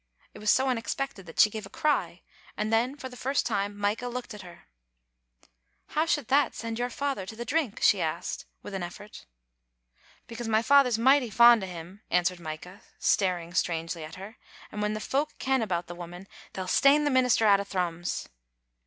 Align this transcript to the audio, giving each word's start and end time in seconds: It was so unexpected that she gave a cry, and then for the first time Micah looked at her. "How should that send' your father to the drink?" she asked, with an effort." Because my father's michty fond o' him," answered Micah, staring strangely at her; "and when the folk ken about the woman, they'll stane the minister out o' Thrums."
It 0.33 0.39
was 0.39 0.49
so 0.49 0.67
unexpected 0.67 1.27
that 1.27 1.39
she 1.39 1.51
gave 1.51 1.67
a 1.67 1.69
cry, 1.69 2.23
and 2.57 2.73
then 2.73 2.97
for 2.97 3.07
the 3.07 3.15
first 3.15 3.45
time 3.45 3.77
Micah 3.77 4.07
looked 4.07 4.33
at 4.33 4.41
her. 4.41 4.63
"How 5.89 6.07
should 6.07 6.27
that 6.29 6.55
send' 6.55 6.79
your 6.79 6.89
father 6.89 7.23
to 7.27 7.35
the 7.35 7.45
drink?" 7.45 7.83
she 7.83 8.01
asked, 8.01 8.47
with 8.63 8.73
an 8.73 8.81
effort." 8.81 9.25
Because 10.27 10.47
my 10.47 10.63
father's 10.63 10.97
michty 10.97 11.29
fond 11.29 11.63
o' 11.63 11.67
him," 11.67 12.01
answered 12.09 12.39
Micah, 12.39 12.81
staring 12.97 13.53
strangely 13.53 14.03
at 14.03 14.15
her; 14.15 14.37
"and 14.71 14.81
when 14.81 14.93
the 14.93 14.99
folk 14.99 15.37
ken 15.37 15.61
about 15.61 15.85
the 15.85 15.93
woman, 15.93 16.27
they'll 16.53 16.67
stane 16.67 17.03
the 17.03 17.11
minister 17.11 17.45
out 17.45 17.59
o' 17.59 17.63
Thrums." 17.63 18.27